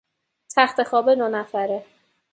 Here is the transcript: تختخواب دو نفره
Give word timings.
تختخواب 0.55 1.15
دو 1.15 1.27
نفره 1.27 1.85